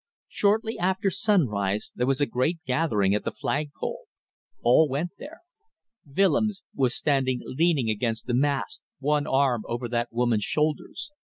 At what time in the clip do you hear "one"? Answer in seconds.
8.97-9.27